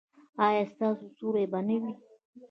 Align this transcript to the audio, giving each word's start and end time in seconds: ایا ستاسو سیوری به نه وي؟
ایا 0.45 0.63
ستاسو 0.73 1.05
سیوری 1.15 1.45
به 1.51 1.59
نه 1.67 1.77
وي؟ 1.81 1.93